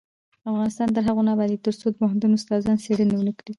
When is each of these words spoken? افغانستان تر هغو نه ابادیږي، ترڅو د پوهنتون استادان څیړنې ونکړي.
افغانستان 0.49 0.87
تر 0.95 1.01
هغو 1.07 1.21
نه 1.27 1.31
ابادیږي، 1.35 1.63
ترڅو 1.65 1.85
د 1.89 1.95
پوهنتون 2.01 2.31
استادان 2.35 2.77
څیړنې 2.83 3.15
ونکړي. 3.17 3.49